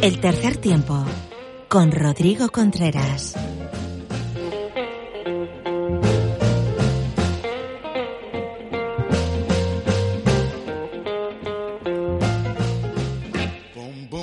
El 0.00 0.20
tercer 0.20 0.56
tiempo 0.56 1.04
con 1.68 1.92
Rodrigo 1.92 2.48
Contreras. 2.48 3.34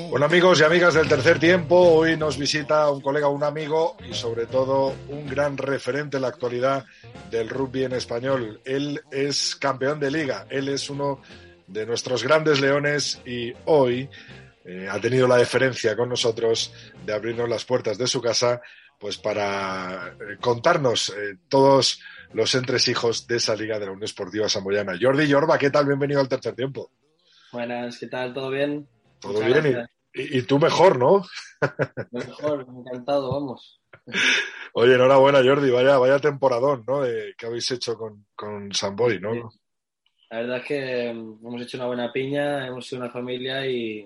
Bueno 0.09 0.27
amigos 0.27 0.61
y 0.61 0.63
amigas 0.63 0.93
del 0.93 1.09
tercer 1.09 1.39
tiempo, 1.39 1.75
hoy 1.77 2.15
nos 2.15 2.37
visita 2.37 2.89
un 2.89 3.01
colega, 3.01 3.27
un 3.27 3.43
amigo 3.43 3.97
y 4.09 4.13
sobre 4.13 4.45
todo 4.45 4.93
un 5.09 5.27
gran 5.27 5.57
referente 5.57 6.15
en 6.15 6.21
la 6.21 6.29
actualidad 6.29 6.85
del 7.35 7.49
rugby 7.49 7.83
en 7.83 7.93
español. 7.93 8.61
Él 8.63 9.01
es 9.11 9.55
campeón 9.55 9.99
de 9.99 10.09
liga, 10.09 10.47
él 10.49 10.69
es 10.69 10.89
uno 10.89 11.21
de 11.67 11.85
nuestros 11.85 12.23
grandes 12.23 12.61
leones 12.61 13.21
y 13.25 13.53
hoy 13.65 14.09
eh, 14.63 14.87
ha 14.89 14.99
tenido 14.99 15.27
la 15.27 15.37
deferencia 15.37 15.95
con 15.95 16.09
nosotros 16.09 16.73
de 17.05 17.13
abrirnos 17.13 17.49
las 17.49 17.65
puertas 17.65 17.97
de 17.97 18.07
su 18.07 18.21
casa 18.21 18.61
pues 18.99 19.17
para 19.17 20.15
eh, 20.19 20.37
contarnos 20.39 21.09
eh, 21.09 21.37
todos 21.49 22.01
los 22.31 22.55
entresijos 22.55 23.27
de 23.27 23.37
esa 23.37 23.55
liga 23.55 23.77
de 23.79 23.85
la 23.85 23.91
Unión 23.91 24.05
Esportiva 24.05 24.47
Samboyana. 24.47 24.97
Jordi 24.99 25.27
Yorba, 25.27 25.57
¿qué 25.57 25.69
tal? 25.69 25.85
Bienvenido 25.85 26.21
al 26.21 26.29
tercer 26.29 26.55
tiempo. 26.55 26.91
Buenas, 27.51 27.99
¿qué 27.99 28.07
tal? 28.07 28.33
¿Todo 28.33 28.49
bien? 28.49 28.87
Todo 29.19 29.41
bien 29.41 29.87
y, 30.13 30.37
y, 30.37 30.41
tú 30.43 30.59
mejor, 30.59 30.97
¿no? 30.97 31.25
Mejor, 32.11 32.65
encantado, 32.69 33.31
vamos. 33.33 33.81
Oye, 34.73 34.95
enhorabuena 34.95 35.41
Jordi, 35.43 35.71
vaya, 35.71 35.97
vaya 35.97 36.19
temporadón, 36.19 36.83
¿no? 36.85 37.01
que 37.37 37.45
habéis 37.45 37.71
hecho 37.71 37.97
con, 37.97 38.25
con 38.35 38.73
Samboy, 38.73 39.19
¿no? 39.19 39.51
La 40.29 40.41
verdad 40.41 40.57
es 40.57 40.65
que 40.65 41.09
hemos 41.09 41.61
hecho 41.61 41.77
una 41.77 41.87
buena 41.87 42.11
piña, 42.11 42.67
hemos 42.67 42.85
sido 42.85 43.01
una 43.01 43.11
familia 43.11 43.65
y 43.65 44.03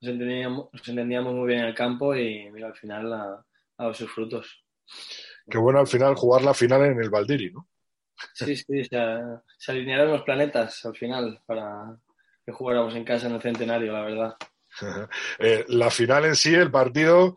nos 0.00 0.12
entendíamos, 0.12 0.68
nos 0.72 0.88
entendíamos 0.88 1.34
muy 1.34 1.46
bien 1.46 1.60
en 1.60 1.66
el 1.66 1.74
campo 1.74 2.14
y 2.16 2.50
mira, 2.50 2.68
al 2.68 2.74
final 2.74 3.12
ha, 3.12 3.44
dado 3.78 3.94
sus 3.94 4.10
frutos. 4.10 4.64
Qué 5.48 5.58
bueno 5.58 5.80
al 5.80 5.86
final 5.86 6.14
jugar 6.14 6.42
la 6.42 6.54
final 6.54 6.84
en 6.86 7.00
el 7.00 7.10
Valdiri, 7.10 7.52
¿no? 7.52 7.68
Sí, 8.34 8.56
sí, 8.56 8.84
se, 8.84 9.70
alinearon 9.70 10.10
los 10.10 10.22
planetas 10.22 10.84
al 10.84 10.96
final 10.96 11.40
para 11.46 11.96
que 12.44 12.52
jugáramos 12.52 12.94
en 12.94 13.04
casa 13.04 13.28
en 13.28 13.34
el 13.34 13.42
centenario, 13.42 13.92
la 13.92 14.02
verdad. 14.02 14.36
Eh, 15.38 15.64
la 15.68 15.90
final 15.90 16.26
en 16.26 16.36
sí, 16.36 16.54
el 16.54 16.70
partido, 16.70 17.34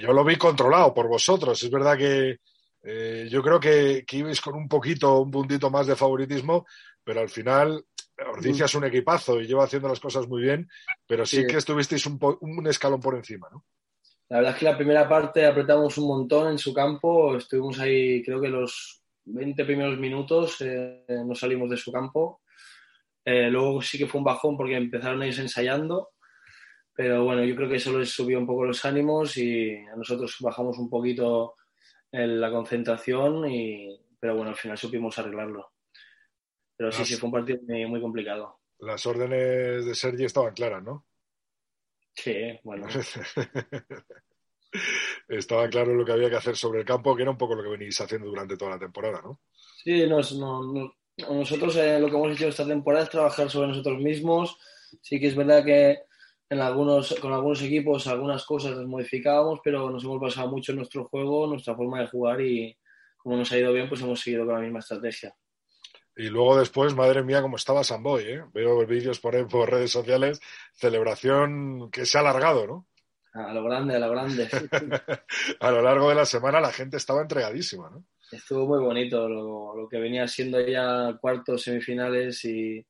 yo 0.00 0.12
lo 0.12 0.24
vi 0.24 0.36
controlado 0.36 0.92
por 0.92 1.08
vosotros. 1.08 1.62
Es 1.62 1.70
verdad 1.70 1.96
que 1.96 2.38
eh, 2.82 3.28
yo 3.30 3.42
creo 3.42 3.58
que, 3.58 4.04
que, 4.06 4.18
ibais 4.18 4.40
con 4.40 4.54
un 4.54 4.68
poquito, 4.68 5.20
un 5.20 5.30
puntito 5.30 5.70
más 5.70 5.86
de 5.86 5.96
favoritismo, 5.96 6.66
pero 7.02 7.20
al 7.20 7.28
final 7.28 7.84
Ordicia 8.18 8.64
es 8.64 8.74
un 8.74 8.84
equipazo 8.84 9.40
y 9.40 9.46
lleva 9.46 9.64
haciendo 9.64 9.88
las 9.88 10.00
cosas 10.00 10.26
muy 10.28 10.42
bien, 10.42 10.68
pero 11.06 11.26
sí, 11.26 11.38
sí. 11.38 11.46
que 11.46 11.56
estuvisteis 11.56 12.06
un, 12.06 12.18
un, 12.40 12.66
escalón 12.66 13.00
por 13.00 13.14
encima, 13.14 13.48
¿no? 13.50 13.64
La 14.28 14.38
verdad 14.38 14.54
es 14.54 14.58
que 14.58 14.64
la 14.64 14.76
primera 14.76 15.08
parte 15.08 15.46
apretamos 15.46 15.98
un 15.98 16.08
montón 16.08 16.48
en 16.50 16.58
su 16.58 16.72
campo, 16.72 17.36
estuvimos 17.36 17.78
ahí 17.78 18.22
creo 18.24 18.40
que 18.40 18.48
los 18.48 19.02
20 19.26 19.64
primeros 19.64 19.98
minutos 19.98 20.56
eh, 20.60 21.04
no 21.08 21.34
salimos 21.34 21.70
de 21.70 21.76
su 21.76 21.92
campo. 21.92 22.40
Eh, 23.24 23.50
luego 23.50 23.82
sí 23.82 23.98
que 23.98 24.06
fue 24.06 24.18
un 24.18 24.24
bajón 24.24 24.56
porque 24.56 24.76
empezaron 24.76 25.22
ellos 25.22 25.38
ensayando, 25.40 26.10
pero 26.96 27.24
bueno, 27.24 27.44
yo 27.44 27.54
creo 27.54 27.68
que 27.68 27.76
eso 27.76 27.96
les 27.98 28.10
subió 28.10 28.38
un 28.38 28.46
poco 28.46 28.64
los 28.64 28.82
ánimos 28.86 29.36
y 29.36 29.76
a 29.76 29.94
nosotros 29.96 30.34
bajamos 30.40 30.78
un 30.78 30.88
poquito 30.88 31.56
la 32.10 32.50
concentración, 32.50 33.46
y, 33.50 34.00
pero 34.18 34.36
bueno, 34.36 34.50
al 34.50 34.56
final 34.56 34.78
supimos 34.78 35.18
arreglarlo. 35.18 35.72
Pero 36.74 36.90
sí, 36.90 37.00
las, 37.00 37.08
sí, 37.08 37.16
fue 37.16 37.26
un 37.26 37.32
partido 37.32 37.58
muy, 37.66 37.86
muy, 37.86 38.00
complicado. 38.00 38.60
Las 38.78 39.04
órdenes 39.04 39.84
de 39.84 39.94
Sergi 39.94 40.24
estaban 40.24 40.54
claras, 40.54 40.82
¿no? 40.82 41.04
Sí, 42.14 42.58
bueno. 42.64 42.86
Estaba 45.28 45.68
claro 45.68 45.94
lo 45.94 46.04
que 46.04 46.12
había 46.12 46.30
que 46.30 46.36
hacer 46.36 46.56
sobre 46.56 46.80
el 46.80 46.86
campo, 46.86 47.14
que 47.14 47.22
era 47.22 47.30
un 47.30 47.38
poco 47.38 47.54
lo 47.54 47.62
que 47.62 47.76
venís 47.76 48.00
haciendo 48.00 48.28
durante 48.28 48.56
toda 48.56 48.72
la 48.72 48.78
temporada, 48.78 49.20
¿no? 49.22 49.40
Sí, 49.82 50.06
nos, 50.06 50.34
no, 50.36 50.62
no, 50.62 50.94
nosotros 51.18 51.76
eh, 51.76 52.00
lo 52.00 52.08
que 52.08 52.16
hemos 52.16 52.32
hecho 52.32 52.48
esta 52.48 52.66
temporada 52.66 53.04
es 53.04 53.10
trabajar 53.10 53.50
sobre 53.50 53.68
nosotros 53.68 53.98
mismos. 53.98 54.58
Sí 55.02 55.20
que 55.20 55.28
es 55.28 55.36
verdad 55.36 55.64
que 55.64 55.98
en 56.48 56.60
algunos, 56.60 57.14
con 57.20 57.32
algunos 57.32 57.62
equipos 57.62 58.06
algunas 58.06 58.44
cosas 58.44 58.76
las 58.76 58.86
modificábamos, 58.86 59.60
pero 59.64 59.90
nos 59.90 60.04
hemos 60.04 60.20
basado 60.20 60.48
mucho 60.48 60.72
en 60.72 60.78
nuestro 60.78 61.04
juego, 61.08 61.46
nuestra 61.46 61.74
forma 61.74 62.00
de 62.00 62.06
jugar 62.06 62.40
y 62.40 62.76
como 63.16 63.36
nos 63.36 63.50
ha 63.50 63.58
ido 63.58 63.72
bien, 63.72 63.88
pues 63.88 64.00
hemos 64.02 64.20
seguido 64.20 64.46
con 64.46 64.54
la 64.54 64.60
misma 64.60 64.78
estrategia. 64.78 65.34
Y 66.16 66.28
luego 66.28 66.56
después, 66.58 66.94
madre 66.94 67.22
mía, 67.22 67.42
cómo 67.42 67.56
estaba 67.56 67.84
Samboy, 67.84 68.22
¿eh? 68.24 68.44
Veo 68.54 68.86
vídeos 68.86 69.20
por 69.20 69.34
ahí 69.34 69.44
por 69.44 69.70
redes 69.70 69.90
sociales, 69.90 70.40
celebración 70.72 71.90
que 71.90 72.06
se 72.06 72.16
ha 72.16 72.20
alargado, 72.20 72.66
¿no? 72.66 72.86
A 73.34 73.52
lo 73.52 73.64
grande, 73.64 73.96
a 73.96 73.98
lo 73.98 74.10
grande. 74.10 74.48
a 75.60 75.70
lo 75.70 75.82
largo 75.82 76.08
de 76.08 76.14
la 76.14 76.24
semana 76.24 76.60
la 76.60 76.72
gente 76.72 76.96
estaba 76.96 77.20
entregadísima, 77.20 77.90
¿no? 77.90 78.04
Estuvo 78.32 78.66
muy 78.66 78.78
bonito 78.78 79.28
lo, 79.28 79.76
lo 79.76 79.88
que 79.88 79.98
venía 79.98 80.26
siendo 80.26 80.58
ya 80.60 81.18
cuartos, 81.20 81.62
semifinales 81.62 82.44
y 82.44 82.84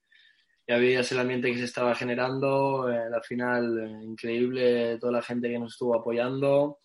ya 0.67 0.79
veías 0.79 1.11
el 1.13 1.21
ambiente 1.21 1.53
que 1.53 1.59
se 1.59 1.65
estaba 1.65 1.95
generando, 1.95 2.91
eh, 2.91 3.09
la 3.09 3.23
final 3.23 3.79
eh, 3.79 4.05
increíble, 4.05 4.99
toda 4.99 5.13
la 5.13 5.23
gente 5.23 5.49
que 5.49 5.59
nos 5.59 5.73
estuvo 5.73 5.95
apoyando. 5.95 6.81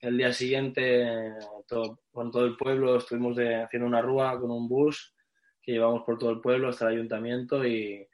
El 0.00 0.16
día 0.18 0.32
siguiente, 0.32 1.32
todo, 1.68 2.00
con 2.10 2.32
todo 2.32 2.44
el 2.44 2.56
pueblo, 2.56 2.96
estuvimos 2.96 3.36
de, 3.36 3.62
haciendo 3.62 3.86
una 3.86 4.02
rúa 4.02 4.38
con 4.40 4.50
un 4.50 4.68
bus 4.68 5.14
que 5.62 5.72
llevamos 5.72 6.02
por 6.04 6.18
todo 6.18 6.30
el 6.30 6.40
pueblo 6.40 6.68
hasta 6.68 6.86
el 6.86 6.94
ayuntamiento 6.94 7.64
y 7.64 8.04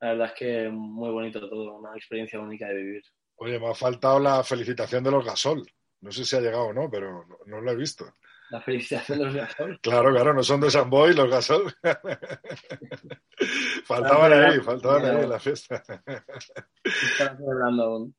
la 0.00 0.10
verdad 0.10 0.26
es 0.28 0.34
que 0.34 0.68
muy 0.68 1.10
bonito 1.10 1.48
todo, 1.48 1.78
una 1.78 1.96
experiencia 1.96 2.38
única 2.38 2.68
de 2.68 2.74
vivir. 2.74 3.02
Oye, 3.36 3.58
me 3.58 3.68
ha 3.68 3.74
faltado 3.74 4.20
la 4.20 4.44
felicitación 4.44 5.02
de 5.02 5.10
los 5.10 5.24
Gasol. 5.24 5.68
No 6.00 6.12
sé 6.12 6.24
si 6.24 6.36
ha 6.36 6.40
llegado 6.40 6.66
o 6.66 6.72
no, 6.72 6.88
pero 6.88 7.26
no, 7.26 7.38
no 7.46 7.60
lo 7.60 7.70
he 7.72 7.76
visto. 7.76 8.04
La 8.52 8.60
felicitación 8.60 9.18
de 9.18 9.24
los 9.24 9.34
Gasol. 9.34 9.80
Claro, 9.80 10.10
claro, 10.10 10.34
no 10.34 10.42
son 10.42 10.60
de 10.60 10.70
San 10.70 10.90
Boy 10.90 11.14
los 11.14 11.30
Gasol. 11.30 11.74
faltaban 13.86 14.30
ahí, 14.30 14.60
faltaban 14.60 15.06
ahí 15.06 15.22
en 15.22 15.30
la 15.30 15.40
fiesta. 15.40 15.82
Están 16.84 17.38
celebrando 17.38 17.82
aún. 17.82 18.14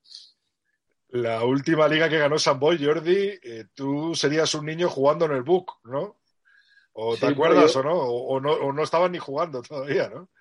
La 1.09 1.43
última 1.43 1.87
liga 1.87 2.09
que 2.09 2.17
ganó 2.17 2.39
San 2.39 2.59
Boy, 2.59 2.83
Jordi, 2.83 3.39
eh, 3.43 3.65
tú 3.75 4.15
serías 4.15 4.55
un 4.55 4.65
niño 4.65 4.89
jugando 4.89 5.25
en 5.25 5.33
el 5.33 5.43
book, 5.43 5.73
¿no? 5.83 6.17
¿O 6.93 7.13
te 7.13 7.27
sí, 7.27 7.33
acuerdas 7.33 7.71
yo... 7.71 7.81
o 7.81 7.83
no? 7.83 7.93
O, 7.93 8.35
o 8.35 8.39
no? 8.39 8.53
o 8.53 8.73
no 8.73 8.81
estaban 8.81 9.11
ni 9.11 9.19
jugando 9.19 9.61
todavía, 9.61 10.09
¿no? 10.09 10.31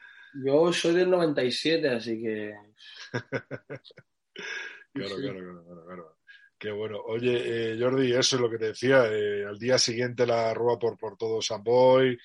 Yo 0.42 0.72
soy 0.72 0.94
del 0.94 1.10
97, 1.10 1.90
así 1.90 2.18
que... 2.18 2.54
claro, 4.94 5.16
sí. 5.16 5.20
claro, 5.20 5.38
claro, 5.38 5.64
claro, 5.66 5.84
claro. 5.84 6.16
Qué 6.62 6.70
bueno. 6.70 7.00
Oye, 7.06 7.72
eh, 7.72 7.76
Jordi, 7.76 8.12
eso 8.12 8.36
es 8.36 8.40
lo 8.40 8.48
que 8.48 8.56
te 8.56 8.66
decía. 8.66 9.06
Eh, 9.10 9.44
al 9.44 9.58
día 9.58 9.78
siguiente 9.78 10.24
la 10.24 10.54
rueda 10.54 10.78
por, 10.78 10.96
por 10.96 11.16
todo 11.16 11.42
San 11.42 11.64
Boy. 11.64 12.16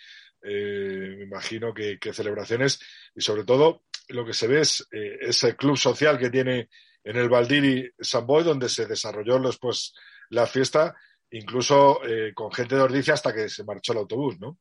Eh, 0.43 1.15
me 1.17 1.23
imagino 1.23 1.73
que, 1.73 1.97
celebraciones. 2.13 2.79
Y 3.15 3.21
sobre 3.21 3.45
todo, 3.45 3.85
lo 4.09 4.23
que 4.23 4.33
se 4.33 4.45
ve 4.45 4.61
es 4.61 4.87
eh, 4.91 5.17
ese 5.21 5.55
club 5.55 5.75
social 5.75 6.19
que 6.19 6.29
tiene 6.29 6.69
en 7.03 7.17
el 7.17 7.29
Valdiri 7.29 7.89
San 7.99 8.27
Boy, 8.27 8.43
donde 8.43 8.69
se 8.69 8.85
desarrolló 8.85 9.39
después 9.39 9.95
la 10.29 10.45
fiesta, 10.45 10.93
incluso 11.31 11.99
con 12.35 12.51
gente 12.51 12.75
de 12.75 12.81
Ordicia 12.81 13.15
hasta 13.15 13.33
que 13.33 13.49
se 13.49 13.63
marchó 13.63 13.93
el 13.93 13.99
autobús, 13.99 14.39
¿no? 14.39 14.59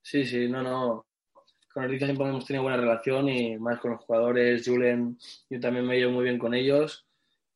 Sí, 0.00 0.24
sí, 0.24 0.46
no, 0.46 0.62
no. 0.62 1.06
Con 1.74 1.82
Ordicia 1.82 2.06
siempre 2.06 2.28
hemos 2.28 2.46
tenido 2.46 2.62
buena 2.62 2.78
relación 2.78 3.28
y 3.28 3.58
más 3.58 3.80
con 3.80 3.90
los 3.90 4.04
jugadores. 4.04 4.64
Julen, 4.64 5.18
yo 5.48 5.58
también 5.58 5.84
me 5.84 5.96
llevo 5.96 6.12
muy 6.12 6.22
bien 6.22 6.38
con 6.38 6.54
ellos 6.54 7.08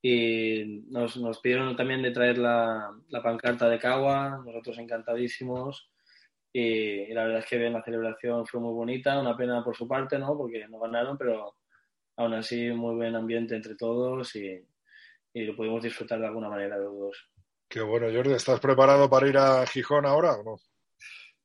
y 0.06 0.84
nos, 0.90 1.16
nos 1.16 1.40
pidieron 1.40 1.74
también 1.76 2.02
de 2.02 2.10
traer 2.10 2.36
la, 2.36 2.94
la, 3.08 3.22
pancarta 3.22 3.70
de 3.70 3.78
Cagua, 3.78 4.42
nosotros 4.44 4.76
encantadísimos 4.76 5.90
y, 6.52 7.06
la 7.14 7.24
verdad 7.24 7.38
es 7.38 7.46
que 7.46 7.56
bien, 7.56 7.72
la 7.72 7.82
celebración 7.82 8.46
fue 8.46 8.60
muy 8.60 8.74
bonita, 8.74 9.18
una 9.18 9.34
pena 9.34 9.64
por 9.64 9.74
su 9.74 9.88
parte, 9.88 10.18
¿no? 10.18 10.36
Porque 10.36 10.68
no 10.68 10.78
ganaron, 10.78 11.16
pero 11.16 11.56
aún 12.16 12.34
así 12.34 12.70
muy 12.70 12.96
buen 12.96 13.16
ambiente 13.16 13.56
entre 13.56 13.76
todos 13.76 14.36
y, 14.36 14.62
y 15.32 15.42
lo 15.44 15.56
pudimos 15.56 15.82
disfrutar 15.82 16.20
de 16.20 16.26
alguna 16.26 16.50
manera 16.50 16.76
los 16.76 16.98
dos. 16.98 17.30
Qué 17.66 17.80
bueno, 17.80 18.06
Jordi, 18.14 18.34
¿estás 18.34 18.60
preparado 18.60 19.08
para 19.08 19.26
ir 19.26 19.38
a 19.38 19.66
Gijón 19.66 20.04
ahora 20.04 20.34
o 20.34 20.44
no? 20.44 20.56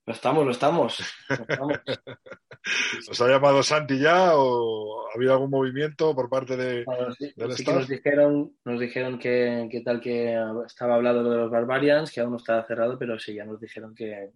Lo 0.05 0.13
estamos, 0.13 0.45
lo 0.45 0.51
estamos. 0.51 0.99
Lo 1.29 1.35
estamos. 1.35 1.77
¿Os 3.09 3.21
ha 3.21 3.27
llamado 3.27 3.63
Santi 3.63 3.99
ya 3.99 4.31
o 4.35 5.07
ha 5.07 5.15
habido 5.15 5.33
algún 5.33 5.49
movimiento 5.49 6.15
por 6.15 6.29
parte 6.29 6.55
de, 6.55 6.83
bueno, 6.83 7.13
sí, 7.13 7.33
del 7.35 7.53
sí 7.53 7.63
staff? 7.63 7.65
Que 7.65 7.79
nos 7.79 7.87
dijeron, 7.87 8.57
nos 8.65 8.79
dijeron 8.79 9.19
que, 9.19 9.67
que, 9.71 9.81
tal 9.81 9.99
que 9.99 10.35
estaba 10.65 10.95
hablado 10.95 11.29
de 11.29 11.37
los 11.37 11.51
Barbarians, 11.51 12.11
que 12.11 12.21
aún 12.21 12.31
no 12.31 12.37
estaba 12.37 12.65
cerrado, 12.65 12.97
pero 12.97 13.19
sí, 13.19 13.33
ya 13.33 13.45
nos 13.45 13.59
dijeron 13.59 13.93
que, 13.95 14.31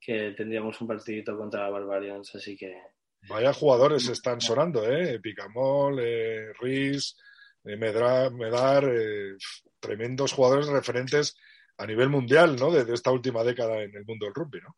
que 0.00 0.32
tendríamos 0.36 0.80
un 0.80 0.88
partidito 0.88 1.36
contra 1.36 1.70
Barbarians, 1.70 2.34
así 2.34 2.56
que... 2.56 2.76
Vaya 3.28 3.52
jugadores 3.52 4.08
están 4.08 4.40
sonando, 4.40 4.88
¿eh? 4.88 5.18
Picamol, 5.18 5.98
eh, 6.00 6.52
Riz, 6.60 7.16
eh, 7.64 7.76
Medra, 7.76 8.30
Medar, 8.30 8.84
eh, 8.88 9.36
tremendos 9.80 10.32
jugadores 10.32 10.68
referentes 10.68 11.36
a 11.78 11.86
nivel 11.86 12.08
mundial, 12.08 12.56
¿no? 12.56 12.70
De, 12.70 12.84
de, 12.84 12.94
esta 12.94 13.10
última 13.10 13.42
década 13.42 13.82
en 13.82 13.94
el 13.96 14.04
mundo 14.04 14.26
del 14.26 14.34
rugby, 14.34 14.60
¿no? 14.60 14.76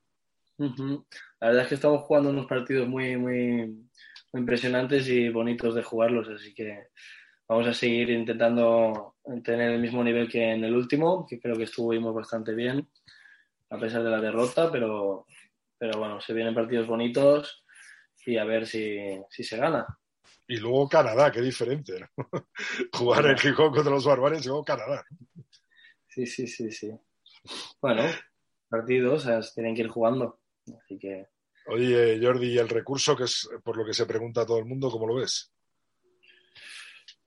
Uh 0.58 0.74
-huh. 0.74 1.06
La 1.40 1.48
verdad 1.48 1.62
es 1.62 1.68
que 1.68 1.74
estamos 1.76 2.02
jugando 2.02 2.30
unos 2.30 2.46
partidos 2.46 2.88
muy, 2.88 3.16
muy, 3.16 3.88
impresionantes 4.32 5.08
y 5.08 5.28
bonitos 5.28 5.74
de 5.74 5.82
jugarlos, 5.82 6.28
así 6.28 6.54
que 6.54 6.88
vamos 7.48 7.66
a 7.66 7.74
seguir 7.74 8.10
intentando 8.10 9.16
tener 9.42 9.72
el 9.72 9.80
mismo 9.80 10.04
nivel 10.04 10.28
que 10.28 10.52
en 10.52 10.64
el 10.64 10.74
último, 10.74 11.26
que 11.26 11.40
creo 11.40 11.56
que 11.56 11.64
estuvimos 11.64 12.14
bastante 12.14 12.54
bien, 12.54 12.88
a 13.70 13.78
pesar 13.78 14.02
de 14.02 14.10
la 14.10 14.20
derrota, 14.20 14.70
pero, 14.70 15.26
pero 15.78 15.98
bueno, 15.98 16.20
se 16.20 16.34
vienen 16.34 16.54
partidos 16.54 16.86
bonitos 16.86 17.64
y 18.26 18.36
a 18.36 18.44
ver 18.44 18.66
si, 18.66 18.98
si 19.30 19.44
se 19.44 19.56
gana. 19.56 19.86
Y 20.46 20.56
luego 20.56 20.88
Canadá, 20.88 21.30
qué 21.30 21.40
diferente. 21.40 22.08
Jugar 22.92 23.26
en 23.26 23.38
Gijón 23.38 23.72
contra 23.72 23.92
los 23.92 24.04
barbares 24.04 24.44
y 24.44 24.48
luego 24.48 24.64
Canadá. 24.64 25.04
Sí, 26.06 26.26
sí, 26.26 26.46
sí, 26.46 26.70
sí. 26.70 26.90
Bueno, 27.80 28.02
partidos, 28.68 29.24
o 29.24 29.26
sea, 29.26 29.54
tienen 29.54 29.74
que 29.74 29.82
ir 29.82 29.88
jugando. 29.88 30.40
Así 30.76 30.98
que. 30.98 31.26
Oye, 31.66 32.18
Jordi, 32.22 32.54
¿y 32.54 32.58
el 32.58 32.68
recurso, 32.68 33.14
que 33.14 33.24
es 33.24 33.48
por 33.62 33.76
lo 33.76 33.84
que 33.84 33.92
se 33.92 34.06
pregunta 34.06 34.42
a 34.42 34.46
todo 34.46 34.58
el 34.58 34.64
mundo, 34.64 34.90
cómo 34.90 35.06
lo 35.06 35.16
ves? 35.16 35.52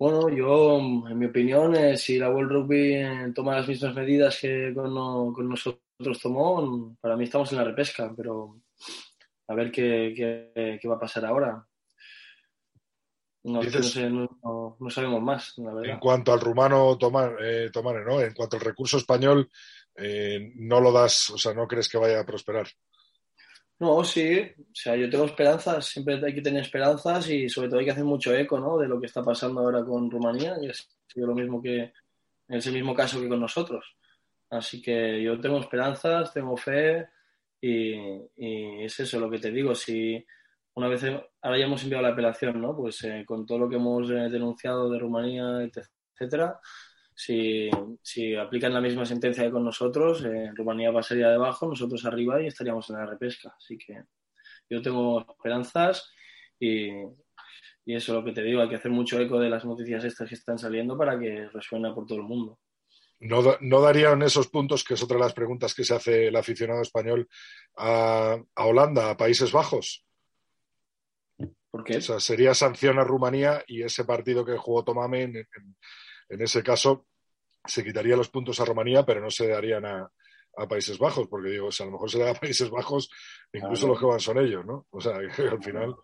Bueno, 0.01 0.29
yo, 0.29 0.79
en 0.79 1.19
mi 1.19 1.27
opinión, 1.27 1.75
eh, 1.75 1.95
si 1.95 2.17
la 2.17 2.31
World 2.31 2.51
Rugby 2.51 2.95
eh, 2.95 3.31
toma 3.35 3.57
las 3.57 3.67
mismas 3.67 3.93
medidas 3.93 4.39
que 4.41 4.73
con, 4.73 4.91
nosotros 5.47 6.19
tomó, 6.19 6.97
para 6.99 7.15
mí 7.15 7.25
estamos 7.25 7.51
en 7.51 7.59
la 7.59 7.65
repesca, 7.65 8.11
pero 8.17 8.61
a 9.47 9.53
ver 9.53 9.71
qué, 9.71 10.79
va 10.89 10.95
a 10.95 10.99
pasar 10.99 11.25
ahora. 11.25 11.63
No, 13.43 13.61
sabemos 14.89 15.21
más, 15.21 15.53
la 15.57 15.71
verdad. 15.71 15.93
En 15.93 15.99
cuanto 15.99 16.33
al 16.33 16.41
rumano 16.41 16.97
tomar, 16.97 17.37
eh, 17.39 17.69
tomar 17.71 18.03
¿no? 18.03 18.21
En 18.21 18.33
cuanto 18.33 18.55
al 18.55 18.63
recurso 18.63 18.97
español, 18.97 19.51
no 20.55 20.81
lo 20.81 20.91
das, 20.91 21.29
o 21.29 21.37
sea, 21.37 21.53
no 21.53 21.67
crees 21.67 21.87
que 21.87 21.99
vaya 21.99 22.21
a 22.21 22.25
prosperar. 22.25 22.67
No, 23.81 24.03
sí, 24.03 24.39
o 24.39 24.75
sea, 24.75 24.95
yo 24.95 25.09
tengo 25.09 25.25
esperanzas, 25.25 25.87
siempre 25.87 26.21
hay 26.23 26.35
que 26.35 26.41
tener 26.41 26.61
esperanzas 26.61 27.27
y 27.31 27.49
sobre 27.49 27.67
todo 27.67 27.79
hay 27.79 27.85
que 27.85 27.91
hacer 27.91 28.03
mucho 28.03 28.31
eco, 28.35 28.59
¿no? 28.59 28.77
De 28.77 28.87
lo 28.87 28.99
que 28.99 29.07
está 29.07 29.23
pasando 29.23 29.61
ahora 29.61 29.83
con 29.83 30.11
Rumanía, 30.11 30.55
y 30.61 30.67
es 30.69 30.87
lo 31.15 31.33
mismo 31.33 31.59
que, 31.59 31.91
en 32.47 32.57
ese 32.57 32.71
mismo 32.71 32.93
caso 32.93 33.19
que 33.19 33.27
con 33.27 33.39
nosotros. 33.39 33.97
Así 34.51 34.83
que 34.83 35.23
yo 35.23 35.41
tengo 35.41 35.59
esperanzas, 35.59 36.31
tengo 36.31 36.55
fe 36.57 37.07
y, 37.59 37.95
es 38.85 38.99
eso 38.99 39.19
lo 39.19 39.31
que 39.31 39.39
te 39.39 39.49
digo. 39.49 39.73
Si 39.73 40.23
una 40.75 40.87
vez, 40.87 41.03
ahora 41.41 41.57
ya 41.57 41.65
hemos 41.65 41.81
enviado 41.83 42.03
la 42.03 42.09
apelación, 42.09 42.61
¿no? 42.61 42.75
Pues 42.77 43.03
eh, 43.05 43.23
con 43.25 43.47
todo 43.47 43.59
lo 43.59 43.69
que 43.69 43.77
hemos 43.77 44.07
eh, 44.11 44.29
denunciado 44.29 44.91
de 44.91 44.99
Rumanía, 44.99 45.43
etcétera, 46.13 46.59
si, 47.21 47.69
si, 48.01 48.35
aplican 48.35 48.73
la 48.73 48.81
misma 48.81 49.05
sentencia 49.05 49.43
que 49.43 49.51
con 49.51 49.63
nosotros, 49.63 50.25
eh, 50.25 50.51
Rumanía 50.55 50.91
pasaría 50.91 51.29
debajo, 51.29 51.67
nosotros 51.67 52.03
arriba 52.05 52.41
y 52.41 52.47
estaríamos 52.47 52.89
en 52.89 52.95
la 52.95 53.05
repesca. 53.05 53.53
Así 53.55 53.77
que 53.77 54.05
yo 54.67 54.81
tengo 54.81 55.21
esperanzas 55.29 56.11
y, 56.59 56.87
y 57.85 57.95
eso 57.95 58.11
es 58.11 58.17
lo 58.17 58.23
que 58.23 58.31
te 58.31 58.41
digo, 58.41 58.61
hay 58.61 58.69
que 58.69 58.75
hacer 58.75 58.89
mucho 58.89 59.19
eco 59.19 59.39
de 59.39 59.51
las 59.51 59.63
noticias 59.65 60.03
estas 60.03 60.29
que 60.29 60.33
están 60.33 60.57
saliendo 60.57 60.97
para 60.97 61.19
que 61.19 61.47
resuene 61.49 61.93
por 61.93 62.07
todo 62.07 62.17
el 62.17 62.23
mundo. 62.23 62.59
¿No, 63.19 63.43
¿No, 63.61 63.81
darían 63.81 64.23
esos 64.23 64.47
puntos, 64.47 64.83
que 64.83 64.95
es 64.95 65.03
otra 65.03 65.17
de 65.17 65.23
las 65.23 65.33
preguntas 65.33 65.75
que 65.75 65.83
se 65.83 65.93
hace 65.93 66.29
el 66.29 66.35
aficionado 66.35 66.81
español, 66.81 67.29
a, 67.77 68.35
a 68.55 68.65
Holanda, 68.65 69.11
a 69.11 69.17
Países 69.17 69.51
Bajos? 69.51 70.03
¿Por 71.69 71.83
qué? 71.83 71.97
O 71.97 72.01
sea, 72.01 72.19
sería 72.19 72.55
sanción 72.55 72.97
a 72.97 73.03
Rumanía 73.03 73.63
y 73.67 73.83
ese 73.83 74.05
partido 74.05 74.43
que 74.43 74.57
jugó 74.57 74.83
Tomame 74.83 75.21
en, 75.21 75.35
en 75.35 76.41
ese 76.41 76.63
caso 76.63 77.05
se 77.65 77.83
quitaría 77.83 78.15
los 78.15 78.29
puntos 78.29 78.59
a 78.59 78.65
Rumanía, 78.65 79.05
pero 79.05 79.21
no 79.21 79.29
se 79.29 79.47
darían 79.47 79.85
a, 79.85 80.11
Países 80.69 80.99
Bajos, 80.99 81.29
porque 81.29 81.49
digo, 81.49 81.71
si 81.71 81.81
a 81.81 81.85
lo 81.85 81.93
mejor 81.93 82.11
se 82.11 82.19
da 82.19 82.31
a 82.31 82.35
Países 82.35 82.69
Bajos, 82.69 83.09
incluso 83.53 83.87
los 83.87 83.97
que 83.97 84.05
van 84.05 84.19
son 84.19 84.37
ellos, 84.37 84.65
¿no? 84.65 84.85
O 84.91 84.99
sea, 84.99 85.17
que 85.35 85.43
al 85.43 85.63
final 85.63 85.95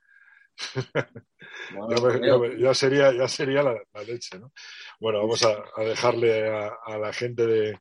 ya, 2.58 2.74
sería, 2.74 3.14
ya 3.14 3.28
sería 3.28 3.62
la, 3.62 3.78
leche, 4.06 4.40
¿no? 4.40 4.52
Bueno, 5.00 5.20
vamos 5.20 5.44
a, 5.44 5.84
dejarle 5.84 6.50
a, 6.50 6.98
la 6.98 7.14
gente 7.14 7.46
de 7.46 7.80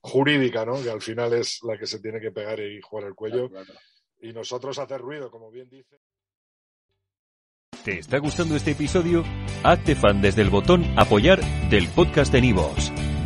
jurídica, 0.00 0.64
¿no? 0.64 0.82
Que 0.82 0.90
al 0.90 1.00
final 1.00 1.32
es 1.32 1.60
la 1.62 1.78
que 1.78 1.86
se 1.86 2.00
tiene 2.00 2.20
que 2.20 2.32
pegar 2.32 2.60
y 2.60 2.80
jugar 2.80 3.06
el 3.06 3.14
cuello. 3.14 3.50
Y 4.20 4.32
nosotros 4.32 4.78
hacer 4.78 5.00
ruido, 5.00 5.30
como 5.30 5.50
bien 5.50 5.68
dice. 5.68 6.00
¿Te 7.84 8.00
está 8.00 8.18
gustando 8.18 8.56
este 8.56 8.72
episodio? 8.72 9.24
Hazte 9.62 9.94
fan 9.94 10.20
desde 10.20 10.42
el 10.42 10.50
botón 10.50 10.84
Apoyar 10.98 11.40
del 11.70 11.88
podcast 11.88 12.32
de 12.32 12.40
Nivos. 12.40 12.92